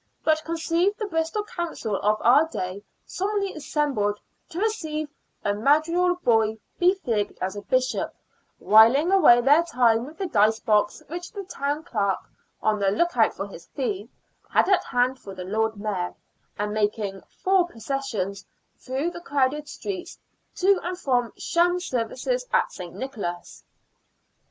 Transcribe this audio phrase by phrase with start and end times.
[0.23, 5.09] But conceive the Bristol Council of our day solemnly assembled to receive
[5.45, 8.11] a madrigal boy befigged as a bishop,
[8.57, 12.17] whiling away their time with the dice box which the Town Clerk—
[12.63, 14.09] on the look out for his fee—
[14.55, 16.15] had at hand for the Lord Mayor,
[16.57, 18.43] and making four processions
[18.79, 20.17] through the crowded streets
[20.55, 22.95] to and from sham services at St.
[22.95, 23.63] Nicholas